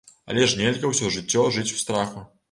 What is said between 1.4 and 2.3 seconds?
жыць у страху.